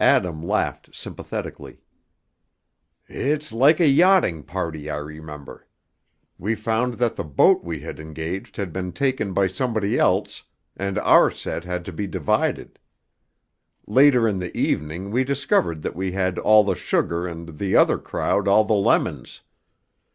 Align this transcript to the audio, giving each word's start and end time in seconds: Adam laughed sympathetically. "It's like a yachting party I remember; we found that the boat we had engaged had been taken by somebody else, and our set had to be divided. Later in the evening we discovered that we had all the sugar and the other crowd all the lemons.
Adam 0.00 0.40
laughed 0.40 0.94
sympathetically. 0.96 1.82
"It's 3.06 3.52
like 3.52 3.80
a 3.80 3.86
yachting 3.86 4.44
party 4.44 4.88
I 4.88 4.96
remember; 4.96 5.66
we 6.38 6.54
found 6.54 6.94
that 6.94 7.16
the 7.16 7.24
boat 7.24 7.62
we 7.62 7.80
had 7.80 8.00
engaged 8.00 8.56
had 8.56 8.72
been 8.72 8.92
taken 8.92 9.34
by 9.34 9.48
somebody 9.48 9.98
else, 9.98 10.42
and 10.74 10.98
our 11.00 11.30
set 11.30 11.64
had 11.64 11.84
to 11.84 11.92
be 11.92 12.06
divided. 12.06 12.78
Later 13.86 14.26
in 14.26 14.38
the 14.38 14.56
evening 14.56 15.10
we 15.10 15.22
discovered 15.22 15.82
that 15.82 15.94
we 15.94 16.12
had 16.12 16.38
all 16.38 16.64
the 16.64 16.74
sugar 16.74 17.26
and 17.26 17.58
the 17.58 17.76
other 17.76 17.98
crowd 17.98 18.48
all 18.48 18.64
the 18.64 18.72
lemons. 18.72 19.42